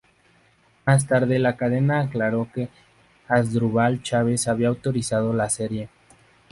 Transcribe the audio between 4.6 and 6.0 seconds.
autorizado la serie.